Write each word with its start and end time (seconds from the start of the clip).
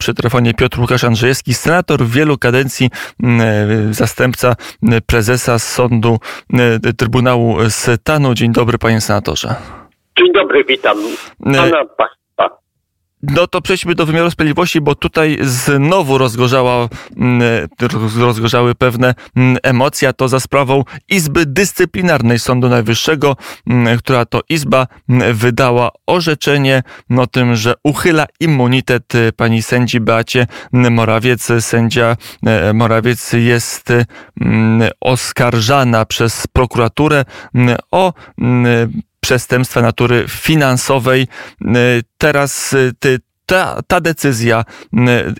przy 0.00 0.14
telefonie 0.14 0.54
Piotr 0.54 0.80
Łukasz 0.80 1.04
Andrzejewski, 1.04 1.54
senator 1.54 2.02
w 2.02 2.12
wielu 2.12 2.38
kadencji, 2.38 2.90
zastępca 3.90 4.54
prezesa 5.06 5.58
sądu 5.58 6.18
Trybunału 6.96 7.56
Stanu. 7.68 8.34
Dzień 8.34 8.52
dobry, 8.52 8.78
panie 8.78 9.00
senatorze. 9.00 9.54
Dzień 10.18 10.32
dobry, 10.32 10.64
witam 10.64 10.98
pana, 11.44 11.84
no 13.22 13.46
to 13.46 13.60
przejdźmy 13.60 13.94
do 13.94 14.06
wymiaru 14.06 14.30
sprawiedliwości, 14.30 14.80
bo 14.80 14.94
tutaj 14.94 15.38
znowu 15.42 16.18
rozgorzała, 16.18 16.88
mm, 17.16 17.68
rozgorzały 18.18 18.74
pewne 18.74 19.14
mm, 19.36 19.56
emocje, 19.62 20.08
a 20.08 20.12
to 20.12 20.28
za 20.28 20.40
sprawą 20.40 20.84
Izby 21.08 21.46
Dyscyplinarnej 21.46 22.38
Sądu 22.38 22.68
Najwyższego, 22.68 23.36
mm, 23.66 23.98
która 23.98 24.24
to 24.24 24.40
Izba 24.48 24.86
wydała 25.32 25.90
orzeczenie 26.06 26.82
o 27.18 27.26
tym, 27.26 27.56
że 27.56 27.74
uchyla 27.84 28.26
immunitet 28.40 29.14
y, 29.14 29.32
pani 29.36 29.62
sędzi 29.62 30.00
Beacie 30.00 30.46
Morawiec. 30.72 31.48
Sędzia 31.60 32.16
y, 32.70 32.74
Morawiec 32.74 33.32
jest 33.32 33.92
oskarżana 35.00 36.04
przez 36.04 36.46
prokuraturę 36.46 37.24
o 37.90 38.12
przestępstwa 39.30 39.82
natury 39.82 40.24
finansowej. 40.28 41.26
Teraz 42.18 42.74
ty, 42.98 43.18
ta, 43.46 43.80
ta 43.86 44.00
decyzja 44.00 44.64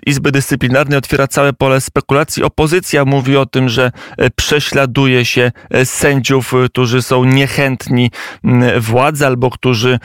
Izby 0.05 0.31
Dyscyplinarnej 0.31 0.97
otwiera 0.97 1.27
całe 1.27 1.53
pole 1.53 1.81
spekulacji. 1.81 2.43
Opozycja 2.43 3.05
mówi 3.05 3.37
o 3.37 3.45
tym, 3.45 3.69
że 3.69 3.91
prześladuje 4.35 5.25
się 5.25 5.51
sędziów, 5.83 6.53
którzy 6.65 7.01
są 7.01 7.23
niechętni 7.23 8.11
władzy 8.79 9.25
albo 9.25 9.49
którzy 9.49 9.99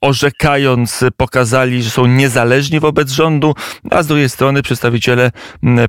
orzekając 0.00 1.04
pokazali, 1.16 1.82
że 1.82 1.90
są 1.90 2.06
niezależni 2.06 2.80
wobec 2.80 3.10
rządu, 3.10 3.54
a 3.90 4.02
z 4.02 4.06
drugiej 4.06 4.28
strony 4.28 4.62
przedstawiciele 4.62 5.30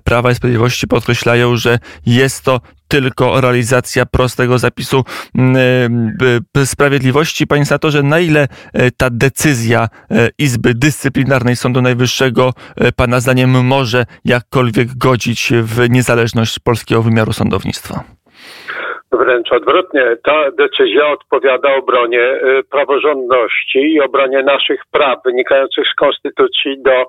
Prawa 0.04 0.32
i 0.32 0.36
Sprawiedliwości 0.36 0.88
podkreślają, 0.88 1.56
że 1.56 1.80
jest 2.06 2.44
to 2.44 2.62
tylko 2.92 3.42
realizacja 3.42 4.06
prostego 4.06 4.60
zapisu 4.60 5.04
mm, 5.36 6.18
e, 6.58 6.66
sprawiedliwości. 6.66 7.48
Panie 7.48 7.66
senatorze, 7.66 8.04
na 8.04 8.20
ile 8.20 8.48
e, 8.74 8.92
ta 8.92 9.10
decyzja 9.10 9.90
e, 10.12 10.30
Izby 10.38 10.74
Dyscyplinarnej 10.74 11.56
Sądu 11.56 11.82
Najwyższego 11.82 12.54
Pana 12.96 13.20
zdaniem 13.20 13.66
może 13.66 14.06
jakkolwiek 14.26 14.98
godzić 14.98 15.54
w 15.64 15.90
niezależność 15.90 16.60
polskiego 16.60 17.02
wymiaru 17.04 17.34
sądownictwa? 17.34 18.04
Wręcz 19.14 19.52
odwrotnie, 19.52 20.18
ta 20.24 20.52
decyzja 20.52 21.08
odpowiada 21.08 21.76
obronie 21.76 22.20
y, 22.20 22.64
praworządności 22.72 23.80
i 23.80 24.02
obronie 24.02 24.44
naszych 24.44 24.82
praw 24.92 25.20
wynikających 25.26 25.88
z 25.88 25.96
konstytucji 25.96 26.82
do 26.82 27.06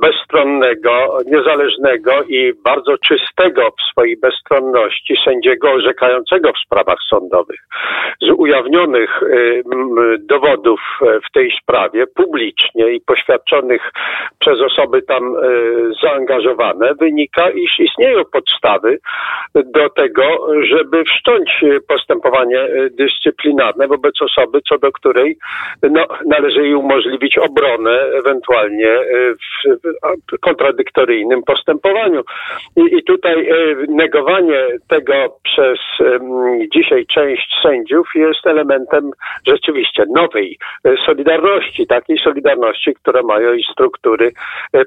bezstronnego, 0.00 1.18
niezależnego 1.26 2.12
i 2.28 2.52
bardzo 2.64 2.98
czystego 2.98 3.70
w 3.70 3.90
swojej 3.90 4.16
bezstronności 4.16 5.14
sędziego 5.24 5.70
orzekającego 5.70 6.52
w 6.52 6.58
sprawach 6.66 6.98
sądowych. 7.10 7.60
Z 8.20 8.30
ujawnionych 8.36 9.22
y, 9.22 9.62
dowodów 10.18 10.80
w 11.28 11.32
tej 11.32 11.52
sprawie 11.62 12.06
publicznie 12.06 12.88
i 12.94 13.00
poświadczonych 13.00 13.92
przez 14.38 14.60
osoby 14.60 15.02
tam 15.02 15.36
y, 15.36 15.92
zaangażowane 16.02 16.94
wynika, 16.94 17.50
iż 17.50 17.78
istnieją 17.78 18.24
podstawy 18.32 18.98
do 19.54 19.90
tego, 19.90 20.22
żeby 20.62 21.04
wszcząć 21.04 21.31
wszcząć 21.32 21.76
e, 21.76 21.80
postępowanie 21.80 22.60
e, 22.60 22.90
dyscyplinarne 22.90 23.88
wobec 23.88 24.22
osoby, 24.22 24.60
co 24.68 24.78
do 24.78 24.92
której 24.92 25.38
no, 25.82 26.06
należy 26.26 26.62
jej 26.62 26.74
umożliwić 26.74 27.38
obronę 27.38 28.00
ewentualnie 28.18 28.88
e, 28.88 29.34
w 30.32 30.40
kontradyktoryjnym 30.40 31.42
postępowaniu. 31.42 32.22
I, 32.76 32.96
i 32.96 33.04
tutaj 33.04 33.48
negowanie 33.88 34.66
tego 34.88 35.38
przez 35.42 35.78
dzisiaj 36.74 37.06
część 37.06 37.54
sędziów 37.62 38.08
jest 38.14 38.46
elementem 38.46 39.10
rzeczywiście 39.46 40.04
nowej 40.16 40.58
solidarności, 41.06 41.86
takiej 41.86 42.18
solidarności, 42.18 42.94
która 42.94 43.22
mają 43.22 43.52
i 43.52 43.62
struktury 43.72 44.32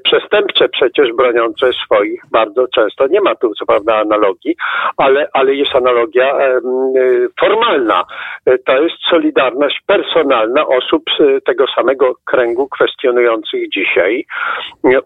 przestępcze 0.04 0.68
przecież 0.68 1.12
broniące 1.12 1.72
swoich 1.72 2.22
bardzo 2.30 2.66
często. 2.74 3.06
Nie 3.06 3.20
ma 3.20 3.34
tu 3.34 3.54
co 3.54 3.66
prawda 3.66 3.96
analogii, 3.96 4.56
ale, 4.96 5.28
ale 5.32 5.54
jest 5.54 5.74
analogia 5.74 6.35
formalna. 7.40 8.04
To 8.64 8.82
jest 8.82 8.96
solidarność 9.10 9.80
personalna 9.86 10.66
osób 10.66 11.02
z 11.18 11.44
tego 11.44 11.64
samego 11.76 12.14
kręgu 12.24 12.68
kwestionujących 12.68 13.70
dzisiaj 13.70 14.24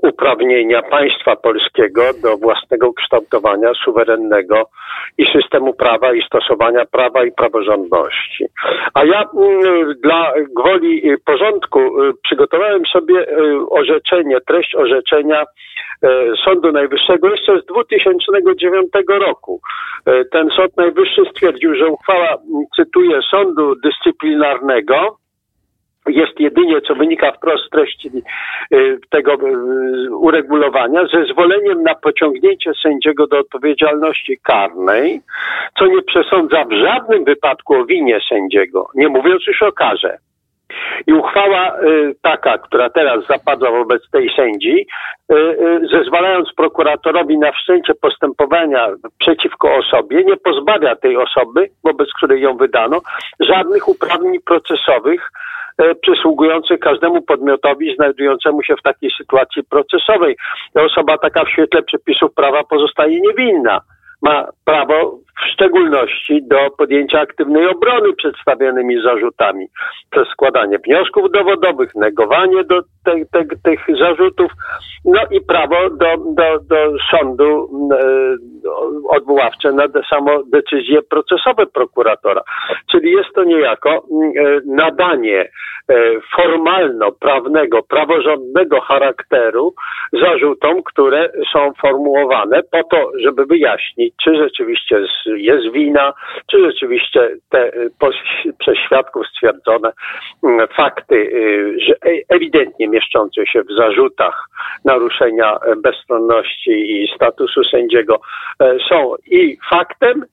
uprawnienia 0.03 0.83
państwa 0.83 1.37
polskiego 1.37 2.03
do 2.23 2.37
własnego 2.37 2.93
kształtowania 2.93 3.73
suwerennego 3.85 4.71
i 5.19 5.27
systemu 5.27 5.75
prawa 5.75 6.13
i 6.15 6.23
stosowania 6.23 6.85
prawa 6.87 7.25
i 7.25 7.33
praworządności. 7.33 8.47
A 8.95 9.05
ja 9.05 9.25
mm, 9.35 9.95
dla 10.03 10.33
gwoli 10.57 11.03
porządku 11.25 11.81
y, 11.81 12.13
przygotowałem 12.23 12.87
sobie 12.87 13.21
y, 13.21 13.69
orzeczenie, 13.71 14.41
treść 14.41 14.75
orzeczenia 14.75 15.45
Sądu 16.45 16.73
Najwyższego 16.73 17.31
jeszcze 17.31 17.61
z 17.61 17.67
2009 17.67 18.89
roku. 19.09 19.61
Ten 20.33 20.51
Sąd 20.57 20.77
Najwyższy 20.77 21.20
stwierdził, 21.25 21.75
że 21.75 21.87
uchwała, 21.87 22.37
cytuję, 22.77 23.21
sądu 23.31 23.75
dyscyplinarnego 23.75 25.21
jest 26.07 26.41
jedynie, 26.41 26.81
co 26.81 26.95
wynika 26.95 27.33
wprost 27.33 27.67
z 27.67 27.71
treści 27.71 28.11
y, 28.75 28.99
tego 29.11 29.35
y, 29.35 30.17
uregulowania, 30.17 31.07
zezwoleniem 31.13 31.83
na 31.83 31.95
pociągnięcie 31.95 32.73
sędziego 32.83 33.27
do 33.27 33.39
odpowiedzialności 33.39 34.39
karnej, 34.43 35.21
co 35.79 35.87
nie 35.87 36.03
przesądza 36.03 36.65
w 36.65 36.73
żadnym 36.73 37.25
wypadku 37.25 37.75
o 37.75 37.85
winie 37.85 38.19
sędziego, 38.29 38.89
nie 38.95 39.09
mówiąc 39.09 39.47
już 39.47 39.63
o 39.63 39.73
karze. 39.73 40.19
I 41.07 41.13
uchwała 41.13 41.81
y, 41.81 42.15
taka, 42.23 42.59
która 42.59 42.91
teraz 42.91 43.27
zapadła 43.27 43.71
wobec 43.71 44.11
tej 44.11 44.31
sędzi, 44.37 44.87
y, 45.33 45.35
y, 45.35 45.81
zezwalając 45.93 46.53
prokuratorowi 46.57 47.39
na 47.39 47.53
wszczęcie 47.53 47.95
postępowania 47.95 48.89
przeciwko 49.19 49.75
osobie, 49.75 50.25
nie 50.25 50.37
pozbawia 50.37 50.97
tej 50.97 51.17
osoby, 51.17 51.71
wobec 51.85 52.09
której 52.17 52.43
ją 52.43 52.57
wydano, 52.57 53.01
żadnych 53.41 53.89
uprawnień 53.89 54.41
procesowych 54.47 55.31
przysługujących 56.03 56.81
każdemu 56.81 57.23
podmiotowi 57.23 57.95
znajdującemu 57.97 58.63
się 58.63 58.77
w 58.77 58.83
takiej 58.83 59.11
sytuacji 59.19 59.65
procesowej. 59.65 60.37
Osoba 60.75 61.19
taka 61.19 61.45
w 61.45 61.49
świetle 61.49 61.83
przepisów 61.83 62.35
prawa 62.35 62.65
pozostaje 62.65 63.21
niewinna 63.21 63.81
ma 64.23 64.49
prawo 64.65 65.19
w 65.41 65.53
szczególności 65.53 66.43
do 66.43 66.71
podjęcia 66.79 67.21
aktywnej 67.21 67.67
obrony 67.67 68.13
przedstawionymi 68.13 69.03
zarzutami. 69.03 69.67
Przez 70.11 70.29
składanie 70.29 70.79
wniosków 70.79 71.33
dowodowych, 71.33 71.95
negowanie 71.95 72.65
do 72.65 72.83
te, 73.05 73.13
te, 73.33 73.45
tych 73.63 73.99
zarzutów, 73.99 74.53
no 75.05 75.21
i 75.31 75.41
prawo 75.41 75.91
do, 75.91 76.17
do, 76.17 76.59
do 76.61 76.93
sądu 77.11 77.69
e, 77.93 77.97
odwoławcze 79.09 79.73
na 79.73 79.85
samo 80.11 80.43
decyzje 80.43 81.03
procesowe 81.03 81.67
prokuratora. 81.67 82.43
Czyli 82.91 83.11
jest 83.11 83.35
to 83.35 83.45
niejako 83.45 83.91
e, 83.91 84.01
nadanie 84.67 85.41
e, 85.41 85.51
formalno-prawnego, 86.37 87.83
praworządnego 87.83 88.81
charakteru 88.81 89.75
zarzutom, 90.13 90.83
które 90.83 91.31
są 91.53 91.73
formułowane 91.81 92.63
po 92.63 92.85
to, 92.85 93.11
żeby 93.19 93.47
wyjaśnić, 93.47 94.15
czy 94.25 94.37
rzeczywiście 94.37 95.05
jest 95.27 95.73
wina, 95.73 96.13
czy 96.51 96.65
rzeczywiście 96.65 97.29
te 97.51 97.73
przez 98.59 98.79
świadków 98.87 99.27
stwierdzone 99.27 99.93
fakty, 100.77 101.31
że 101.87 101.95
ewidentnie 102.29 102.89
mieszczące 102.89 103.47
się 103.47 103.63
w 103.63 103.73
zarzutach 103.79 104.47
naruszenia 104.85 105.59
bezstronności 105.83 106.71
i 106.71 107.09
statusu 107.17 107.65
sędziego 107.65 108.15
e, 108.15 108.21
są 108.89 109.15
i 109.27 109.59
faktem, 109.71 110.25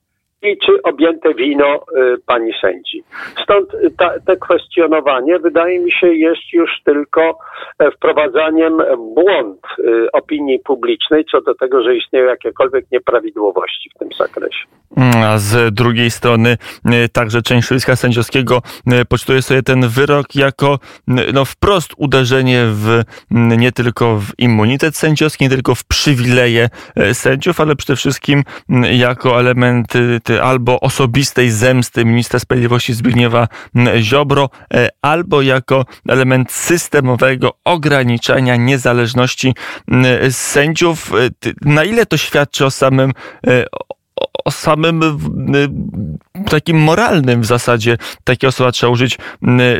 i 0.42 0.58
czy 0.66 0.82
objęte 0.82 1.34
wino 1.34 1.66
e, 1.66 1.80
pani 2.26 2.52
sędzi. 2.60 3.02
Stąd 3.42 3.68
ta, 3.98 4.10
te 4.26 4.36
kwestionowanie 4.36 5.38
wydaje 5.38 5.78
mi 5.80 5.92
się 5.92 6.14
jest 6.14 6.52
już 6.52 6.70
tylko 6.84 7.38
e, 7.78 7.90
wprowadzaniem 7.90 8.82
błąd 9.14 9.60
opinii 10.12 10.58
publicznej 10.58 11.24
co 11.30 11.40
do 11.40 11.54
tego, 11.54 11.82
że 11.82 11.96
istnieją 11.96 12.26
jakiekolwiek 12.26 12.84
nieprawidłowości 12.92 13.90
w 13.94 13.98
tym 13.98 14.08
zakresie. 14.18 14.64
A 15.24 15.38
z 15.38 15.74
drugiej 15.74 16.10
strony 16.10 16.56
także 17.12 17.42
część 17.42 17.68
środowiska 17.68 17.96
sędziowskiego 17.96 18.62
poczytuje 19.08 19.42
sobie 19.42 19.62
ten 19.62 19.88
wyrok 19.88 20.26
jako 20.34 20.78
no, 21.34 21.44
wprost 21.44 21.92
uderzenie 21.96 22.62
w 22.66 23.02
nie 23.30 23.72
tylko 23.72 24.16
w 24.16 24.38
immunitet 24.38 24.96
sędziowski, 24.96 25.44
nie 25.44 25.50
tylko 25.50 25.74
w 25.74 25.84
przywileje 25.84 26.68
sędziów, 27.12 27.60
ale 27.60 27.76
przede 27.76 27.96
wszystkim 27.96 28.42
jako 28.92 29.40
element 29.40 29.92
albo 30.30 30.80
osobistej 30.80 31.50
zemsty 31.50 32.04
ministra 32.04 32.38
sprawiedliwości 32.38 32.94
Zbigniewa 32.94 33.48
Ziobro, 34.00 34.50
albo 35.02 35.42
jako 35.42 35.84
element 36.08 36.52
systemowego 36.52 37.52
ograniczania 37.64 38.56
niezależności 38.56 39.54
sędziów. 40.30 41.12
Na 41.60 41.84
ile 41.84 42.06
to 42.06 42.16
świadczy 42.16 42.66
o 42.66 42.70
samym 42.70 43.12
o 44.48 44.50
samym 44.50 45.00
takim 46.50 46.78
moralnym 46.78 47.40
w 47.42 47.46
zasadzie 47.46 47.98
takie 48.24 48.48
osoba 48.48 48.72
trzeba 48.72 48.92
użyć 48.92 49.18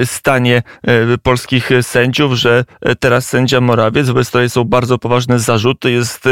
stanie 0.04 0.62
e, 0.82 1.18
polskich 1.18 1.70
sędziów, 1.82 2.32
że 2.32 2.64
teraz 3.00 3.28
sędzia 3.28 3.60
Morawiec, 3.60 4.06
wobec 4.06 4.28
której 4.28 4.50
są 4.50 4.64
bardzo 4.64 4.98
poważne 4.98 5.38
zarzuty, 5.38 5.90
jest 5.90 6.24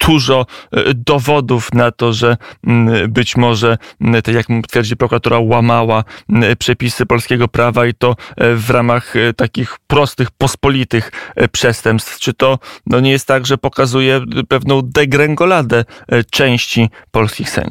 dużo 0.00 0.46
dowodów 0.94 1.72
na 1.72 1.90
to, 1.90 2.12
że 2.12 2.36
być 3.08 3.36
może, 3.36 3.78
tak 4.24 4.34
jak 4.34 4.46
twierdzi 4.68 4.96
prokuratura, 4.96 5.38
łamała 5.38 6.04
przepisy 6.58 7.06
polskiego 7.06 7.48
prawa 7.48 7.86
i 7.86 7.94
to 7.94 8.16
w 8.36 8.70
ramach 8.70 9.14
takich 9.36 9.78
prostych, 9.86 10.30
pospolitych 10.30 11.12
przestępstw. 11.52 12.18
Czy 12.18 12.34
to 12.34 12.58
no, 12.86 13.00
nie 13.00 13.10
jest 13.10 13.26
tak, 13.26 13.46
że 13.46 13.58
pokazuje 13.58 14.20
pewną 14.48 14.82
degrengoladę 14.82 15.84
części 16.30 16.90
polskich 17.10 17.50
sędziów? 17.50 17.63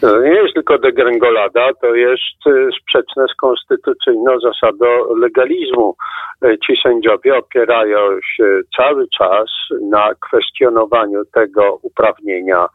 To 0.00 0.22
nie 0.22 0.34
jest 0.34 0.54
tylko 0.54 0.78
degrengolada, 0.78 1.68
to 1.80 1.94
jest 1.94 2.46
y, 2.46 2.68
sprzeczne 2.80 3.26
z 3.28 3.34
konstytucyjną 3.34 4.40
zasadą 4.40 5.14
legalizmu. 5.14 5.96
Y, 6.44 6.58
ci 6.66 6.80
sędziowie 6.82 7.36
opierają 7.36 7.98
się 8.36 8.60
cały 8.76 9.08
czas 9.18 9.48
na 9.90 10.10
kwestionowaniu 10.20 11.24
tego 11.24 11.78
uprawnienia 11.82 12.66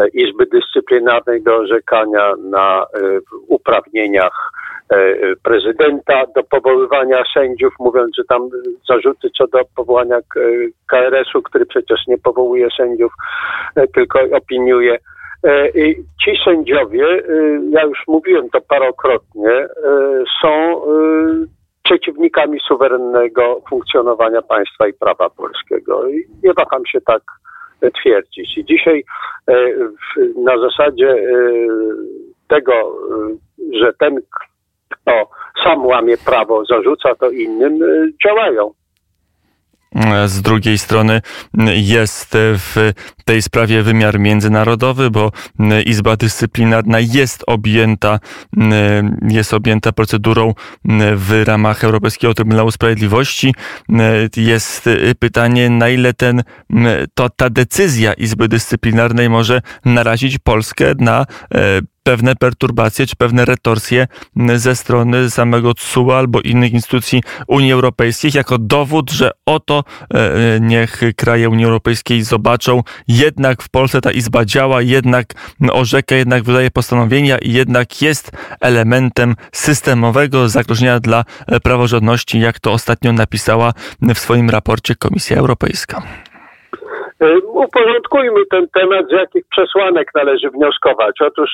y, 0.00 0.08
Izby 0.08 0.46
Dyscyplinarnej 0.46 1.42
do 1.42 1.56
orzekania 1.56 2.34
na 2.50 2.86
uprawnieniach 3.48 4.52
prezydenta 5.42 6.24
do 6.36 6.42
powoływania 6.42 7.22
sędziów, 7.34 7.74
mówiąc, 7.78 8.10
że 8.16 8.24
tam 8.24 8.48
zarzuty 8.88 9.30
co 9.38 9.46
do 9.46 9.58
powołania 9.76 10.18
KRS-u, 10.86 11.42
który 11.42 11.66
przecież 11.66 12.06
nie 12.06 12.18
powołuje 12.18 12.68
sędziów, 12.76 13.12
tylko 13.94 14.20
opiniuje 14.32 14.98
E, 14.98 14.98
ci 16.24 16.30
sędziowie, 16.44 17.04
e, 17.04 17.22
ja 17.70 17.82
już 17.82 17.98
mówiłem 18.08 18.50
to 18.50 18.60
parokrotnie, 18.60 19.50
e, 19.50 19.68
są 20.42 20.82
przeciwnikami 21.84 22.60
suwerennego 22.68 23.60
funkcjonowania 23.68 24.42
państwa 24.42 24.88
i 24.88 24.92
prawa 24.92 25.30
polskiego. 25.30 26.08
I 26.08 26.26
nie 26.42 26.52
waham 26.52 26.86
się 26.86 27.00
tak 27.00 27.22
twierdzić. 28.00 28.58
I 28.58 28.64
dzisiaj 28.64 29.04
na 30.36 30.58
zasadzie 30.58 31.16
tego, 32.48 32.72
że 33.80 33.92
ten, 33.98 34.20
kto 34.90 35.28
sam 35.64 35.86
łamie 35.86 36.16
prawo, 36.24 36.64
zarzuca 36.64 37.14
to 37.14 37.30
innym, 37.30 37.78
działają. 38.26 38.70
Z 40.26 40.42
drugiej 40.42 40.78
strony 40.78 41.20
jest 41.74 42.28
w 42.34 42.92
tej 43.24 43.42
sprawie 43.42 43.82
wymiar 43.82 44.20
międzynarodowy, 44.20 45.10
bo 45.10 45.32
Izba 45.86 46.16
Dyscyplinarna 46.16 47.00
jest 47.00 47.44
objęta, 47.46 48.20
jest 49.28 49.54
objęta 49.54 49.92
procedurą 49.92 50.54
w 51.16 51.42
ramach 51.44 51.84
Europejskiego 51.84 52.34
Trybunału 52.34 52.70
Sprawiedliwości. 52.70 53.54
Jest 54.36 54.88
pytanie, 55.18 55.70
na 55.70 55.88
ile 55.88 56.14
ten, 56.14 56.42
to 57.14 57.30
ta 57.30 57.50
decyzja 57.50 58.12
Izby 58.12 58.48
Dyscyplinarnej 58.48 59.30
może 59.30 59.62
narazić 59.84 60.38
Polskę 60.38 60.94
na 60.98 61.26
e, 61.54 61.80
pewne 62.02 62.36
perturbacje 62.36 63.06
czy 63.06 63.16
pewne 63.16 63.44
retorsje 63.44 64.06
ze 64.56 64.76
strony 64.76 65.30
samego 65.30 65.74
TSUE 65.74 66.12
albo 66.12 66.40
innych 66.40 66.72
instytucji 66.72 67.22
Unii 67.46 67.72
Europejskiej 67.72 68.30
jako 68.34 68.58
dowód, 68.58 69.10
że 69.10 69.30
oto 69.46 69.84
e, 70.14 70.34
e, 70.56 70.60
niech 70.60 71.00
kraje 71.16 71.48
Unii 71.48 71.64
Europejskiej 71.64 72.22
zobaczą, 72.22 72.82
jednak 73.08 73.62
w 73.62 73.68
Polsce 73.68 74.00
ta 74.00 74.10
izba 74.10 74.44
działa, 74.44 74.82
jednak 74.82 75.34
orzeka, 75.70 76.14
jednak 76.14 76.42
wydaje 76.42 76.70
postanowienia 76.70 77.38
i 77.38 77.52
jednak 77.52 78.02
jest 78.02 78.30
elementem 78.60 79.36
systemowego 79.52 80.48
zagrożenia 80.48 81.00
dla 81.00 81.24
e, 81.46 81.60
praworządności, 81.60 82.40
jak 82.40 82.60
to 82.60 82.72
ostatnio 82.72 83.12
napisała 83.12 83.72
w 84.14 84.18
swoim 84.18 84.50
raporcie 84.50 84.94
Komisja 84.94 85.36
Europejska. 85.36 86.02
E, 87.22 87.38
uporządkujmy 87.38 88.46
ten 88.50 88.68
temat, 88.68 89.06
z 89.08 89.12
jakich 89.12 89.44
przesłanek 89.50 90.10
należy 90.14 90.50
wnioskować. 90.50 91.16
Otóż 91.20 91.50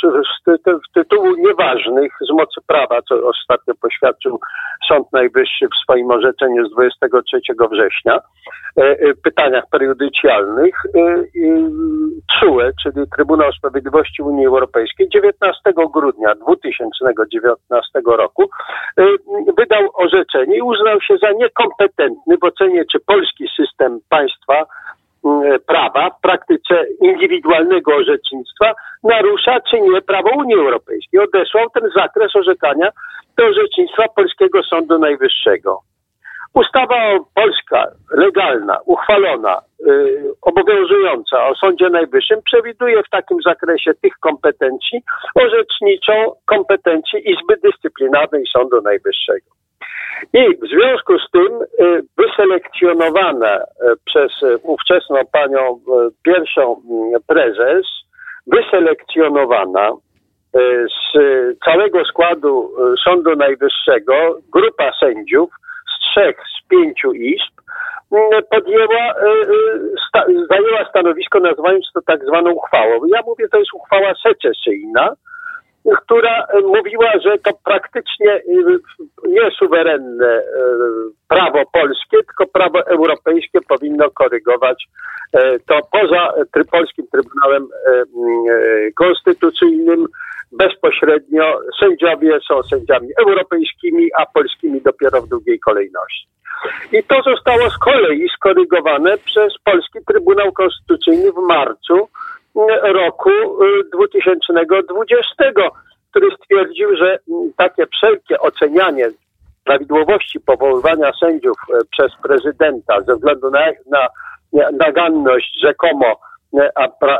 z 0.88 0.92
tytułu 0.94 1.36
nieważnych 1.36 2.12
z 2.20 2.32
mocy 2.32 2.60
prawa, 2.66 3.02
co 3.08 3.14
ostatnio 3.14 3.74
poświadczył 3.82 4.40
Sąd 4.88 5.12
Najwyższy 5.12 5.66
w 5.66 5.82
swoim 5.82 6.10
orzeczeniu 6.10 6.68
z 6.68 6.72
23 6.72 7.40
września, 7.70 8.18
e, 8.78 8.82
e, 8.82 9.14
pytaniach 9.24 9.64
prejudycjalnych, 9.70 10.74
TSUE, 12.30 12.70
czyli 12.82 13.06
Trybunał 13.16 13.52
Sprawiedliwości 13.52 14.22
Unii 14.22 14.46
Europejskiej, 14.46 15.08
19 15.08 15.60
grudnia 15.94 16.34
2019 16.34 18.00
roku 18.06 18.50
wydał 19.56 19.82
orzeczenie 19.94 20.56
i 20.56 20.62
uznał 20.62 21.00
się 21.00 21.16
za 21.22 21.32
niekompetentny 21.32 22.36
w 22.36 22.44
ocenie, 22.44 22.84
czy 22.92 23.00
polski 23.00 23.44
system 23.56 24.00
państwa 24.08 24.64
prawa 25.66 26.10
w 26.10 26.20
praktyce 26.20 26.84
indywidualnego 27.00 27.96
orzecznictwa 27.96 28.72
narusza 29.04 29.60
czy 29.60 29.80
nie 29.80 30.02
prawo 30.02 30.30
Unii 30.36 30.54
Europejskiej. 30.54 31.20
Odesłał 31.20 31.70
ten 31.70 31.90
zakres 31.96 32.36
orzekania 32.36 32.88
do 33.36 33.46
orzecznictwa 33.46 34.08
Polskiego 34.08 34.62
Sądu 34.62 34.98
Najwyższego. 34.98 35.80
Ustawa 36.54 37.18
polska, 37.34 37.86
legalna, 38.10 38.78
uchwalona, 38.86 39.60
yy, 39.86 40.32
obowiązująca 40.42 41.48
o 41.48 41.54
Sądzie 41.54 41.88
Najwyższym 41.90 42.42
przewiduje 42.42 43.02
w 43.02 43.10
takim 43.10 43.38
zakresie 43.42 43.94
tych 43.94 44.12
kompetencji 44.20 45.00
orzeczniczą 45.34 46.12
kompetencję 46.46 47.20
Izby 47.20 47.56
Dyscyplinarnej 47.62 48.44
Sądu 48.52 48.80
Najwyższego. 48.82 49.58
I 50.32 50.56
w 50.56 50.68
związku 50.68 51.18
z 51.18 51.30
tym 51.30 51.62
y, 51.62 52.02
wyselekcjonowana 52.16 53.56
y, 53.56 53.64
przez 54.04 54.32
ówczesną 54.62 55.16
panią 55.32 55.74
y, 55.76 55.78
pierwszą 56.22 56.82
prezes, 57.26 57.86
wyselekcjonowana 58.46 59.92
z 60.88 61.18
całego 61.64 62.04
składu 62.04 62.70
Sądu 63.04 63.36
Najwyższego 63.36 64.38
grupa 64.52 64.92
sędziów 65.00 65.50
trzech 66.18 66.36
z 66.36 66.68
pięciu 66.68 67.12
izb 67.12 67.54
podjęła, 68.50 69.14
zajęła 70.50 70.88
stanowisko 70.90 71.40
nazywając 71.40 71.86
to 71.94 72.00
tak 72.06 72.24
zwaną 72.24 72.50
uchwałą. 72.50 73.00
Ja 73.14 73.22
mówię, 73.26 73.48
to 73.48 73.58
jest 73.58 73.70
uchwała 73.74 74.12
secesyjna, 74.22 75.14
która 76.02 76.46
mówiła, 76.62 77.12
że 77.24 77.38
to 77.38 77.50
praktycznie 77.64 78.40
nie 79.24 79.50
suwerenne 79.58 80.42
prawo 81.28 81.62
polskie, 81.72 82.16
tylko 82.26 82.46
prawo 82.46 82.86
europejskie 82.86 83.58
powinno 83.68 84.10
korygować 84.10 84.84
to 85.66 85.78
poza 85.92 86.32
polskim 86.70 87.06
Trybunałem 87.12 87.68
Konstytucyjnym 88.96 90.06
bezpośrednio 90.52 91.60
sędziowie 91.80 92.38
są 92.48 92.62
sędziami 92.62 93.08
europejskimi, 93.20 94.08
a 94.18 94.26
polskimi 94.26 94.82
dopiero 94.82 95.22
w 95.22 95.28
drugiej 95.28 95.60
kolejności. 95.60 96.28
I 96.92 97.02
to 97.04 97.22
zostało 97.22 97.70
z 97.70 97.78
kolei 97.78 98.28
skorygowane 98.36 99.18
przez 99.18 99.54
polski 99.64 99.98
Trybunał 100.06 100.52
Konstytucyjny 100.52 101.32
w 101.32 101.36
marcu 101.48 102.08
roku 102.82 103.30
2020, 103.92 105.44
y, 105.44 105.52
który 106.10 106.36
stwierdził, 106.36 106.96
że 106.96 107.18
mm, 107.30 107.52
takie 107.56 107.86
wszelkie 107.86 108.40
ocenianie 108.40 109.10
prawidłowości 109.64 110.40
powoływania 110.40 111.12
sędziów 111.20 111.56
y, 111.70 111.86
przez 111.90 112.12
prezydenta 112.22 113.00
ze 113.00 113.14
względu 113.14 113.50
na, 113.50 113.60
na 113.90 114.08
naganność 114.72 115.60
rzekomo 115.62 116.20
a 116.74 116.88
pra, 116.88 117.18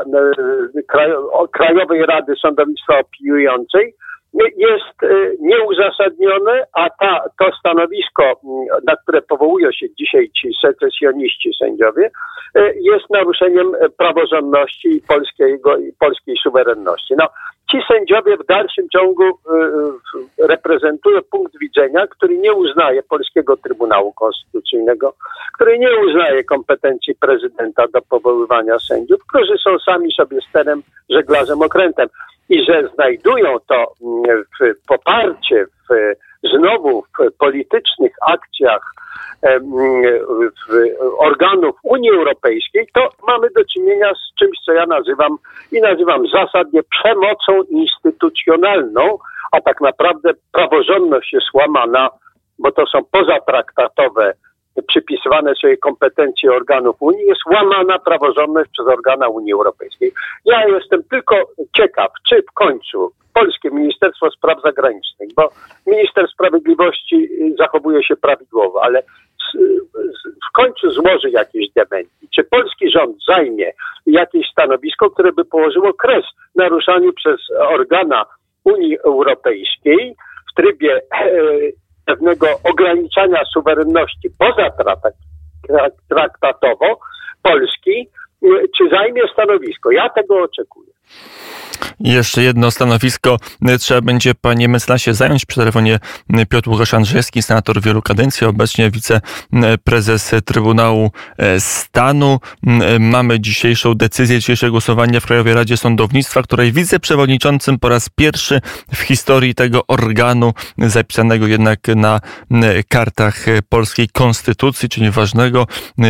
Krajowej 1.51 2.05
Rady 2.05 2.35
Sądownictwa 2.35 2.99
Opiniującej 2.99 3.95
jest 4.57 5.03
y, 5.03 5.37
nieuzasadnione, 5.39 6.63
a 6.73 6.89
ta, 6.89 7.23
to 7.39 7.51
stanowisko, 7.59 8.23
mm, 8.23 8.83
na 8.87 8.95
które 8.95 9.21
powołują 9.21 9.71
się 9.71 9.85
dzisiaj 9.99 10.31
ci 10.41 10.49
secesjoniści 10.65 11.51
sędziowie, 11.59 12.09
jest 12.81 13.09
naruszeniem 13.09 13.71
praworządności 13.97 15.01
polskiego, 15.07 15.77
i 15.77 15.93
polskiej 15.99 16.37
suwerenności. 16.43 17.13
No, 17.17 17.27
ci 17.71 17.77
sędziowie 17.91 18.37
w 18.37 18.45
dalszym 18.45 18.89
ciągu 18.89 19.23
y, 19.23 20.47
reprezentują 20.47 21.19
punkt 21.31 21.59
widzenia, 21.59 22.07
który 22.07 22.37
nie 22.37 22.53
uznaje 22.53 23.03
Polskiego 23.03 23.57
Trybunału 23.57 24.13
Konstytucyjnego, 24.13 25.13
który 25.55 25.79
nie 25.79 25.89
uznaje 26.07 26.43
kompetencji 26.43 27.15
prezydenta 27.15 27.87
do 27.93 28.01
powoływania 28.01 28.79
sędziów, 28.79 29.19
którzy 29.27 29.57
są 29.63 29.79
sami 29.79 30.11
sobie 30.11 30.37
sterem, 30.49 30.83
żeglarzem, 31.09 31.61
okrętem. 31.61 32.07
I 32.49 32.63
że 32.63 32.89
znajdują 32.93 33.57
to 33.67 33.93
mm, 34.01 34.43
w 34.43 34.87
poparcie 34.87 35.65
w, 35.65 35.93
znowu 36.43 37.01
w 37.01 37.37
politycznych 37.37 38.11
akcjach 38.21 38.93
organów 41.17 41.75
Unii 41.83 42.09
Europejskiej, 42.09 42.87
to 42.93 43.09
mamy 43.27 43.47
do 43.55 43.65
czynienia 43.65 44.11
z 44.13 44.39
czymś, 44.39 44.57
co 44.65 44.71
ja 44.73 44.85
nazywam 44.85 45.37
i 45.71 45.81
nazywam 45.81 46.27
zasadnie 46.27 46.81
przemocą 46.83 47.63
instytucjonalną, 47.69 49.17
a 49.51 49.61
tak 49.61 49.81
naprawdę 49.81 50.31
praworządność 50.51 51.33
jest 51.33 51.47
łamana, 51.53 52.09
bo 52.59 52.71
to 52.71 52.85
są 52.85 52.99
pozatraktatowe 53.11 54.33
przypisywane 54.89 55.55
sobie 55.55 55.77
kompetencje 55.77 56.51
organów 56.51 56.95
Unii, 56.99 57.27
jest 57.27 57.41
łamana 57.45 57.99
praworządność 57.99 58.69
przez 58.71 58.87
organa 58.87 59.27
Unii 59.27 59.53
Europejskiej. 59.53 60.11
Ja 60.45 60.67
jestem 60.67 61.03
tylko 61.03 61.35
ciekaw, 61.77 62.11
czy 62.27 62.43
w 62.51 62.53
końcu 62.53 63.11
polskie 63.33 63.69
Ministerstwo 63.71 64.31
Spraw 64.31 64.61
Zagranicznych, 64.61 65.29
bo 65.35 65.49
minister 65.87 66.27
sprawiedliwości 66.27 67.29
zachowuje 67.57 68.03
się 68.03 68.15
prawidłowo, 68.15 68.83
ale 68.83 69.03
w 70.49 70.51
końcu 70.53 70.91
złoży 70.91 71.29
jakieś 71.29 71.69
dementi. 71.75 72.27
Czy 72.35 72.43
polski 72.43 72.91
rząd 72.91 73.17
zajmie 73.27 73.71
jakieś 74.05 74.47
stanowisko, 74.51 75.09
które 75.09 75.31
by 75.31 75.45
położyło 75.45 75.93
kres 75.93 76.25
naruszaniu 76.55 77.13
przez 77.13 77.39
organa 77.59 78.25
Unii 78.63 78.99
Europejskiej 78.99 80.15
w 80.51 80.55
trybie 80.55 80.95
e, 80.95 81.01
pewnego 82.09 82.47
ograniczania 82.63 83.45
suwerenności 83.53 84.29
poza 84.37 84.69
traktatowo 86.09 86.99
Polski, 87.41 88.09
czy 88.77 88.89
zajmie 88.91 89.21
stanowisko. 89.33 89.91
Ja 89.91 90.09
tego 90.09 90.41
oczekuję. 90.43 90.91
Jeszcze 91.99 92.43
jedno 92.43 92.71
stanowisko 92.71 93.37
trzeba 93.79 94.01
będzie, 94.01 94.35
panie 94.35 94.69
mecenasie, 94.69 95.13
zająć 95.13 95.45
przy 95.45 95.59
telefonie 95.59 95.99
Piotr 96.49 96.69
Łukasz 96.69 96.93
Andrzejewski, 96.93 97.41
senator 97.41 97.81
wielu 97.81 98.01
kadencji, 98.01 98.47
obecnie 98.47 98.91
wiceprezes 98.91 100.31
Trybunału 100.45 101.11
Stanu. 101.59 102.39
Mamy 102.99 103.39
dzisiejszą 103.39 103.93
decyzję, 103.93 104.39
dzisiejsze 104.39 104.69
głosowanie 104.69 105.21
w 105.21 105.25
Krajowej 105.25 105.53
Radzie 105.53 105.77
Sądownictwa, 105.77 106.43
której 106.43 106.71
wiceprzewodniczącym 106.71 107.79
po 107.79 107.89
raz 107.89 108.09
pierwszy 108.09 108.61
w 108.93 108.99
historii 108.99 109.55
tego 109.55 109.87
organu, 109.87 110.53
zapisanego 110.77 111.47
jednak 111.47 111.79
na 111.95 112.19
kartach 112.87 113.45
polskiej 113.69 114.09
konstytucji, 114.09 114.89
czyli 114.89 115.11
ważnego 115.11 115.67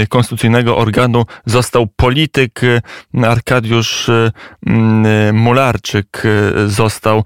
konstytucyjnego 0.09 0.77
organu, 0.77 1.25
został 1.45 1.87
polityk 1.87 2.61
Arkadiusz 3.23 4.09
Mularczyk 5.59 6.23
e, 6.25 6.67
został 6.67 7.23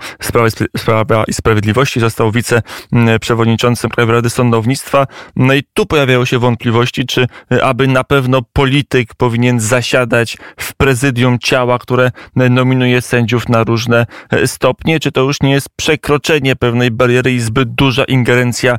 Sprawa 0.77 1.23
i 1.27 1.33
Sprawiedliwości, 1.33 1.99
został 1.99 2.31
wiceprzewodniczącym 2.31 3.89
Krajowej 3.89 4.15
Rady 4.15 4.29
Sądownictwa. 4.29 5.07
No 5.35 5.53
i 5.53 5.63
tu 5.73 5.85
pojawiają 5.85 6.25
się 6.25 6.39
wątpliwości, 6.39 7.05
czy 7.05 7.27
e, 7.51 7.63
aby 7.63 7.87
na 7.87 8.03
pewno 8.03 8.41
polityk 8.53 9.15
powinien 9.15 9.59
zasiadać 9.59 10.37
w 10.57 10.75
prezydium 10.75 11.39
ciała, 11.39 11.79
które 11.79 12.11
nominuje 12.35 13.01
sędziów 13.01 13.49
na 13.49 13.63
różne 13.63 14.05
e, 14.29 14.47
stopnie, 14.47 14.99
czy 14.99 15.11
to 15.11 15.21
już 15.21 15.41
nie 15.41 15.51
jest 15.51 15.69
przekroczenie 15.75 16.55
pewnej 16.55 16.91
bariery 16.91 17.33
i 17.33 17.39
zbyt 17.39 17.75
duża 17.75 18.03
ingerencja 18.03 18.77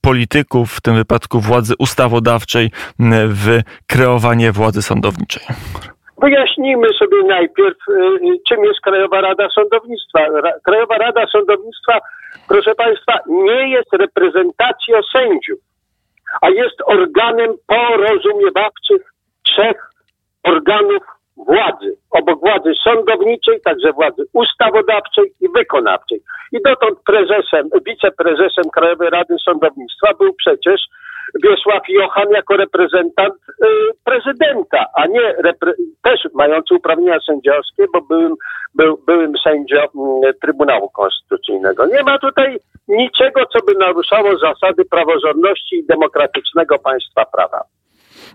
polityków, 0.00 0.72
w 0.72 0.80
tym 0.80 0.94
wypadku 0.94 1.40
władzy 1.40 1.74
ustawodawczej, 1.78 2.70
w 3.28 3.60
kreowanie 3.86 4.52
władzy 4.52 4.82
sądowniczej? 4.82 5.42
Wyjaśnijmy 6.22 6.88
sobie 6.98 7.22
najpierw, 7.24 7.76
y, 7.88 7.92
y, 7.94 8.38
czym 8.48 8.64
jest 8.64 8.80
Krajowa 8.80 9.20
Rada 9.20 9.48
Sądownictwa. 9.48 10.20
Krajowa 10.64 10.98
Rada 10.98 11.26
Sądownictwa, 11.26 11.98
proszę 12.48 12.74
Państwa, 12.74 13.18
nie 13.26 13.68
jest 13.68 13.92
reprezentacją 13.92 15.00
sędziów, 15.16 15.58
a 16.42 16.50
jest 16.50 16.76
organem 16.84 17.54
porozumiewawczych 17.66 19.02
trzech 19.42 19.90
organów 20.42 21.02
władzy. 21.36 21.96
Obok 22.10 22.40
władzy 22.40 22.72
sądowniczej, 22.84 23.60
także 23.60 23.92
władzy 23.92 24.22
ustawodawczej 24.32 25.32
i 25.40 25.48
wykonawczej. 25.48 26.20
I 26.52 26.58
dotąd 26.64 26.98
prezesem, 27.06 27.68
wiceprezesem 27.86 28.64
Krajowej 28.72 29.10
Rady 29.10 29.34
Sądownictwa 29.44 30.14
był 30.14 30.34
przecież 30.34 30.80
Wiesław 31.44 31.82
Jocham 31.88 32.30
jako 32.30 32.56
reprezentant 32.56 33.34
y, 33.34 33.66
prezydenta, 34.04 34.84
a 34.94 35.06
nie 35.06 35.32
repre 35.32 35.72
też 36.02 36.20
mający 36.34 36.74
uprawnienia 36.74 37.18
sędziowskie, 37.26 37.84
bo 37.92 38.00
byłym, 38.02 38.34
był, 38.74 38.98
byłym 39.06 39.32
sędzią 39.44 39.76
y, 39.76 40.34
Trybunału 40.42 40.90
Konstytucyjnego. 40.90 41.86
Nie 41.86 42.02
ma 42.02 42.18
tutaj 42.18 42.58
niczego, 42.88 43.40
co 43.52 43.58
by 43.66 43.74
naruszało 43.74 44.38
zasady 44.38 44.84
praworządności 44.84 45.76
i 45.76 45.86
demokratycznego 45.86 46.78
państwa 46.78 47.24
prawa. 47.24 47.60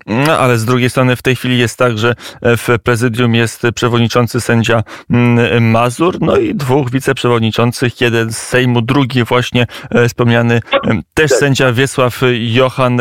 No, 0.06 0.38
ale 0.38 0.58
z 0.58 0.66
drugiej 0.66 0.90
strony 0.90 1.16
w 1.16 1.22
tej 1.22 1.36
chwili 1.36 1.58
jest 1.58 1.78
tak, 1.78 1.98
że 1.98 2.16
w 2.42 2.80
prezydium 2.84 3.36
jest 3.36 3.62
przewodniczący 3.76 4.42
sędzia 4.42 4.84
mm, 5.10 5.72
Mazur, 5.72 6.22
no 6.22 6.38
i 6.38 6.56
dwóch 6.56 6.92
wiceprzewodniczących, 6.92 8.02
jeden 8.02 8.32
z 8.32 8.38
Sejmu, 8.38 8.82
drugi 8.82 9.24
właśnie 9.24 9.66
e, 9.90 10.08
wspomniany 10.08 10.62
też 11.14 11.32
sędzia 11.32 11.72
Wiesław 11.72 12.22
Johan, 12.40 12.98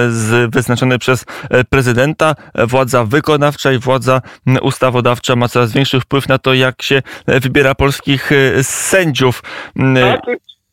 wyznaczony 0.48 0.98
przez 0.98 1.24
e, 1.50 1.64
prezydenta. 1.64 2.34
Władza 2.54 3.04
wykonawcza 3.04 3.72
i 3.72 3.78
władza 3.78 4.20
ustawodawcza 4.62 5.36
ma 5.36 5.48
coraz 5.48 5.72
większy 5.72 6.00
wpływ 6.00 6.28
na 6.28 6.38
to, 6.38 6.54
jak 6.54 6.82
się 6.82 7.02
e, 7.26 7.40
wybiera 7.40 7.74
polskich 7.74 8.30
sędziów. 8.62 9.42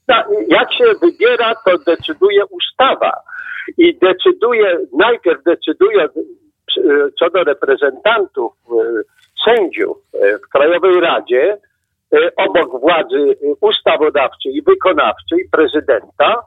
Tak, 0.05 0.27
jak 0.49 0.73
się 0.73 0.85
wybiera, 1.01 1.55
to 1.65 1.77
decyduje 1.77 2.45
ustawa 2.45 3.11
i 3.77 3.97
decyduje, 3.97 4.79
najpierw 4.93 5.43
decyduje 5.43 6.03
e, 6.03 6.09
co 7.19 7.29
do 7.29 7.43
reprezentantów 7.43 8.53
e, 8.53 8.73
sędziów 9.45 9.97
e, 10.13 10.37
w 10.37 10.49
Krajowej 10.49 10.99
Radzie, 11.01 11.57
obok 12.37 12.81
władzy 12.81 13.37
ustawodawczej 13.61 14.55
i 14.55 14.61
wykonawczej, 14.61 15.49
prezydenta, 15.51 16.41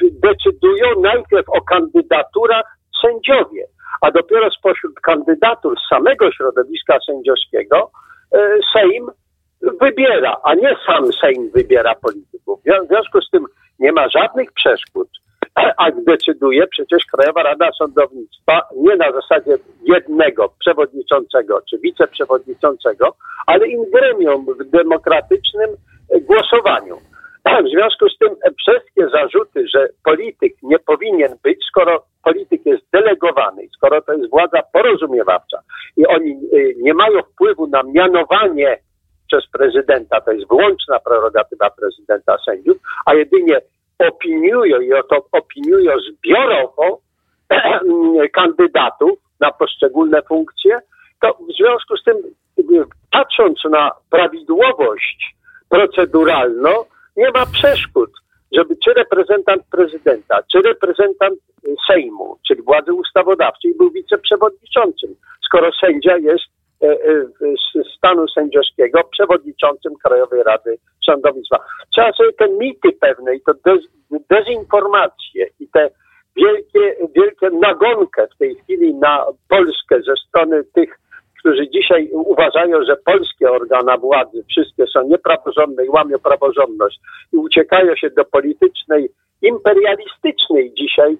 decydują 0.00 1.00
najpierw 1.00 1.48
o 1.48 1.60
kandydaturach 1.60 2.64
sędziowie, 3.02 3.66
a 4.00 4.10
dopiero 4.10 4.50
spośród 4.50 5.00
kandydatur 5.00 5.74
z 5.78 5.94
samego 5.94 6.32
środowiska 6.32 6.98
sędziowskiego 7.06 7.90
Sejm 8.72 9.06
wybiera, 9.80 10.36
a 10.44 10.54
nie 10.54 10.76
sam 10.86 11.12
Sejm 11.12 11.50
wybiera 11.50 11.94
polityków. 11.94 12.60
W 12.60 12.88
związku 12.88 13.20
z 13.20 13.30
tym 13.30 13.44
nie 13.78 13.92
ma 13.92 14.08
żadnych 14.08 14.52
przeszkód 14.52 15.08
a 15.54 15.90
decyduje 15.90 16.66
przecież 16.66 17.04
Krajowa 17.04 17.42
Rada 17.42 17.72
Sądownictwa 17.78 18.62
nie 18.76 18.96
na 18.96 19.12
zasadzie 19.12 19.52
jednego 19.82 20.52
przewodniczącego 20.60 21.60
czy 21.70 21.78
wiceprzewodniczącego, 21.78 23.14
ale 23.46 23.68
in 23.68 23.84
gremium 23.90 24.46
w 24.60 24.70
demokratycznym 24.70 25.70
głosowaniu. 26.20 26.96
W 27.64 27.68
związku 27.68 28.08
z 28.08 28.18
tym 28.18 28.36
wszystkie 28.58 29.08
zarzuty, 29.08 29.64
że 29.74 29.88
polityk 30.04 30.52
nie 30.62 30.78
powinien 30.78 31.36
być, 31.42 31.58
skoro 31.68 32.04
polityk 32.24 32.66
jest 32.66 32.82
delegowany, 32.92 33.68
skoro 33.76 34.02
to 34.02 34.12
jest 34.12 34.30
władza 34.30 34.62
porozumiewawcza 34.72 35.58
i 35.96 36.06
oni 36.06 36.30
y, 36.54 36.74
nie 36.78 36.94
mają 36.94 37.22
wpływu 37.22 37.66
na 37.66 37.82
mianowanie 37.82 38.78
przez 39.26 39.50
prezydenta, 39.50 40.20
to 40.20 40.32
jest 40.32 40.48
wyłączna 40.48 40.98
prerogatywa 40.98 41.70
prezydenta 41.70 42.36
sędziów, 42.44 42.76
a 43.06 43.14
jedynie 43.14 43.60
opiniują 44.08 44.80
i 44.80 44.92
oto 44.92 45.26
opiniują 45.32 45.92
zbiorowo 45.98 47.00
kandydatów 48.38 49.18
na 49.40 49.52
poszczególne 49.52 50.22
funkcje, 50.22 50.78
to 51.20 51.34
w 51.34 51.52
związku 51.58 51.96
z 51.96 52.04
tym, 52.04 52.16
patrząc 53.10 53.58
na 53.70 53.90
prawidłowość 54.10 55.34
proceduralną, 55.68 56.70
nie 57.16 57.30
ma 57.30 57.46
przeszkód, 57.46 58.10
żeby 58.52 58.76
czy 58.84 58.94
reprezentant 58.94 59.62
prezydenta, 59.70 60.38
czy 60.52 60.62
reprezentant 60.62 61.38
Sejmu, 61.86 62.38
czyli 62.48 62.62
władzy 62.62 62.92
ustawodawczej 62.92 63.74
był 63.78 63.90
wiceprzewodniczącym, 63.90 65.14
skoro 65.46 65.70
sędzia 65.80 66.16
jest 66.16 66.44
stanu 67.96 68.28
sędziowskiego 68.28 69.00
przewodniczącym 69.10 69.92
Krajowej 70.04 70.42
Rady 70.42 70.76
sądownictwa. 71.04 71.58
Trzeba 71.92 72.12
sobie 72.12 72.32
te 72.32 72.48
mity 72.48 72.92
pewne 73.00 73.34
i 73.36 73.40
to 73.40 73.52
dez, 73.64 73.80
dezinformacje 74.30 75.46
i 75.60 75.68
te 75.68 75.90
wielkie, 76.36 76.96
wielkie 77.16 77.50
nagonkę 77.50 78.26
w 78.34 78.38
tej 78.38 78.54
chwili 78.54 78.94
na 78.94 79.26
Polskę 79.48 80.02
ze 80.02 80.14
strony 80.28 80.64
tych, 80.74 80.98
którzy 81.38 81.70
dzisiaj 81.70 82.08
uważają, 82.12 82.84
że 82.84 82.96
polskie 82.96 83.50
organa 83.50 83.96
władzy 83.96 84.44
wszystkie 84.50 84.86
są 84.86 85.08
niepraworządne 85.08 85.84
i 85.84 85.88
łamią 85.88 86.18
praworządność 86.18 87.00
i 87.32 87.36
uciekają 87.36 87.96
się 87.96 88.10
do 88.10 88.24
politycznej, 88.24 89.08
imperialistycznej 89.42 90.72
dzisiaj, 90.74 91.18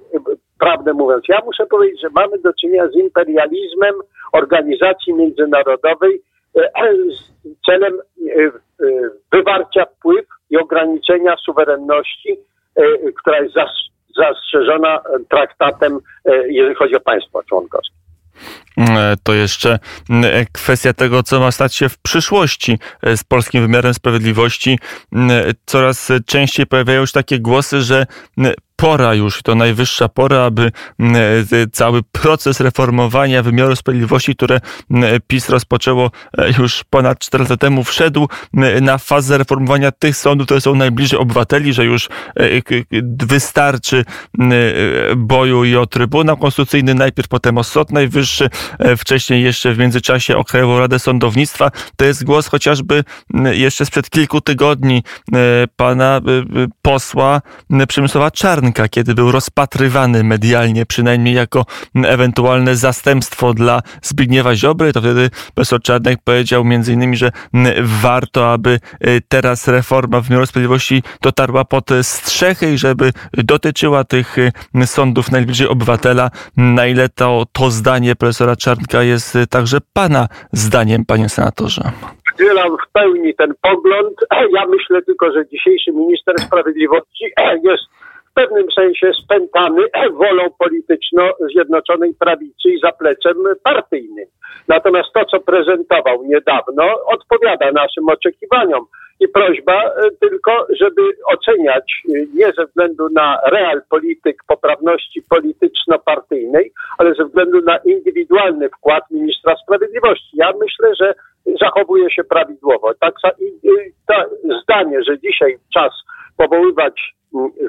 prawdę 0.60 0.92
mówiąc. 0.92 1.24
Ja 1.28 1.40
muszę 1.44 1.66
powiedzieć, 1.66 2.00
że 2.00 2.08
mamy 2.14 2.38
do 2.38 2.52
czynienia 2.52 2.88
z 2.88 2.94
imperializmem 2.94 3.94
organizacji 4.32 5.14
międzynarodowej 5.14 6.22
e, 6.56 6.70
z 6.94 7.32
celem 7.66 7.94
e, 7.98 8.42
e, 8.42 8.50
wywarcia 9.32 9.84
wpływ 9.84 10.26
i 10.50 10.56
ograniczenia 10.56 11.36
suwerenności, 11.36 12.36
która 13.20 13.40
jest 13.40 13.54
zastrzeżona 14.16 15.00
traktatem, 15.28 15.98
jeżeli 16.46 16.74
chodzi 16.74 16.96
o 16.96 17.00
państwa 17.00 17.42
członkowskie. 17.42 18.01
E, 18.78 19.16
to 19.22 19.34
jeszcze 19.34 19.78
e, 20.10 20.46
kwestia 20.52 20.92
tego, 20.92 21.22
co 21.22 21.40
ma 21.40 21.50
stać 21.50 21.74
się 21.74 21.88
w 21.88 21.98
przyszłości 21.98 22.78
e, 23.02 23.16
z 23.16 23.24
polskim 23.24 23.62
wymiarem 23.62 23.94
sprawiedliwości. 23.94 24.78
Coraz 25.66 26.08
częściej 26.26 26.66
pojawiają 26.66 27.06
się 27.06 27.12
takie 27.12 27.38
głosy, 27.38 27.82
że 27.82 28.06
pora 28.82 29.14
już, 29.14 29.42
to 29.42 29.54
najwyższa 29.54 30.08
pora, 30.08 30.44
aby 30.44 30.72
cały 31.72 32.02
proces 32.02 32.60
reformowania 32.60 33.42
wymiaru 33.42 33.76
sprawiedliwości, 33.76 34.36
które 34.36 34.60
PiS 35.26 35.48
rozpoczęło 35.48 36.10
już 36.58 36.84
ponad 36.90 37.18
4 37.18 37.44
lata 37.44 37.56
temu, 37.56 37.84
wszedł 37.84 38.28
na 38.80 38.98
fazę 38.98 39.38
reformowania 39.38 39.92
tych 39.92 40.16
sądów, 40.16 40.46
które 40.46 40.60
są 40.60 40.74
najbliżej 40.74 41.18
obywateli, 41.18 41.72
że 41.72 41.84
już 41.84 42.08
wystarczy 43.22 44.04
boju 45.16 45.64
i 45.64 45.76
o 45.76 45.86
Trybunał 45.86 46.36
Konstytucyjny, 46.36 46.94
najpierw 46.94 47.28
potem 47.28 47.58
o 47.58 47.64
Sąd 47.64 47.90
Najwyższy, 47.90 48.50
wcześniej 48.98 49.42
jeszcze 49.42 49.72
w 49.72 49.78
międzyczasie 49.78 50.36
o 50.36 50.44
Krajową 50.44 50.78
Radę 50.78 50.98
Sądownictwa. 50.98 51.70
To 51.96 52.04
jest 52.04 52.24
głos 52.24 52.48
chociażby 52.48 53.04
jeszcze 53.52 53.86
sprzed 53.86 54.10
kilku 54.10 54.40
tygodni 54.40 55.02
pana 55.76 56.20
posła 56.82 57.40
Przemysława 57.88 58.30
Czarnka, 58.30 58.71
kiedy 58.72 59.14
był 59.14 59.32
rozpatrywany 59.32 60.24
medialnie, 60.24 60.86
przynajmniej 60.86 61.34
jako 61.34 61.64
ewentualne 61.94 62.76
zastępstwo 62.76 63.54
dla 63.54 63.82
Zbigniewa 64.02 64.54
Ziobry, 64.54 64.92
to 64.92 65.00
wtedy 65.00 65.30
profesor 65.54 65.82
Czarnek 65.82 66.18
powiedział 66.24 66.64
między 66.64 66.92
innymi, 66.92 67.16
że 67.16 67.30
warto, 67.82 68.52
aby 68.52 68.70
y, 69.06 69.20
teraz 69.28 69.68
reforma 69.68 70.20
wymiaru 70.20 70.46
sprawiedliwości 70.46 71.02
dotarła 71.22 71.64
pod 71.64 71.90
strzechy 72.02 72.72
i 72.72 72.78
żeby 72.78 73.10
dotyczyła 73.32 74.04
tych 74.04 74.38
y, 74.38 74.52
sądów 74.86 75.30
najbliżej 75.30 75.68
obywatela. 75.68 76.30
Na 76.56 76.86
ile 76.86 77.08
to, 77.08 77.44
to 77.52 77.70
zdanie 77.70 78.16
profesora 78.16 78.56
Czarnka 78.56 79.02
jest 79.02 79.38
także 79.50 79.78
pana 79.92 80.28
zdaniem, 80.52 81.04
panie 81.04 81.28
senatorze? 81.28 81.82
Podzielam 82.32 82.76
w 82.88 82.92
pełni 82.92 83.34
ten 83.34 83.54
pogląd. 83.62 84.16
Ja 84.30 84.66
myślę 84.66 85.02
tylko, 85.02 85.32
że 85.32 85.48
dzisiejszy 85.48 85.92
minister 85.92 86.34
sprawiedliwości 86.38 87.24
jest 87.64 87.82
w 88.32 88.34
pewnym 88.34 88.66
sensie 88.70 89.12
spętany 89.24 89.82
wolą 90.22 90.50
polityczną 90.58 91.22
Zjednoczonej 91.52 92.14
Prawicy 92.14 92.68
i 92.68 92.80
zapleczem 92.80 93.36
partyjnym. 93.62 94.26
Natomiast 94.68 95.08
to, 95.14 95.24
co 95.24 95.40
prezentował 95.40 96.24
niedawno, 96.24 96.84
odpowiada 97.06 97.72
naszym 97.72 98.08
oczekiwaniom. 98.08 98.84
I 99.20 99.28
prośba 99.28 99.84
e, 99.84 99.92
tylko, 100.20 100.66
żeby 100.80 101.02
oceniać 101.26 102.02
e, 102.08 102.18
nie 102.34 102.52
ze 102.58 102.66
względu 102.66 103.08
na 103.08 103.38
real 103.46 103.82
polityk 103.90 104.36
poprawności 104.46 105.22
polityczno-partyjnej, 105.22 106.72
ale 106.98 107.14
ze 107.14 107.24
względu 107.24 107.60
na 107.60 107.76
indywidualny 107.76 108.68
wkład 108.68 109.04
ministra 109.10 109.56
sprawiedliwości. 109.56 110.30
Ja 110.32 110.52
myślę, 110.60 110.94
że 111.00 111.14
zachowuje 111.60 112.10
się 112.10 112.24
prawidłowo. 112.24 112.94
Tak, 113.00 113.14
to 114.08 114.14
zdanie, 114.62 115.02
że 115.02 115.18
dzisiaj 115.18 115.58
czas 115.74 115.92
powoływać 116.42 117.14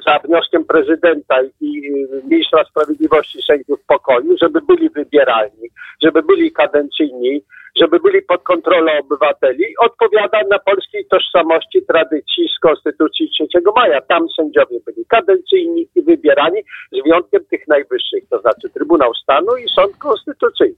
za 0.08 0.20
wnioskiem 0.20 0.66
prezydenta 0.66 1.36
i 1.62 1.82
ministra 2.24 2.64
sprawiedliwości 2.64 3.42
sędziów 3.42 3.80
pokoju, 3.88 4.38
żeby 4.42 4.60
byli 4.62 4.90
wybieralni, 4.90 5.68
żeby 6.04 6.24
byli 6.24 6.52
kadencyjni, 6.52 7.42
żeby 7.82 8.00
byli 8.00 8.22
pod 8.22 8.44
kontrolą 8.44 8.92
obywateli, 9.00 9.66
odpowiada 9.80 10.40
na 10.50 10.60
polskiej 10.60 11.06
tożsamości, 11.06 11.86
tradycji 11.88 12.48
z 12.58 12.60
Konstytucji 12.60 13.30
3 13.30 13.46
maja. 13.76 14.02
Tam 14.02 14.26
sędziowie 14.36 14.78
byli 14.86 15.06
kadencyjni 15.06 15.88
i 15.96 16.02
wybierani, 16.02 16.62
z 16.92 17.04
wyjątkiem 17.04 17.46
tych 17.46 17.68
najwyższych, 17.68 18.24
to 18.30 18.40
znaczy 18.40 18.70
Trybunał 18.70 19.14
Stanu 19.14 19.56
i 19.58 19.70
Sąd 19.70 19.98
Konstytucyjny. 19.98 20.72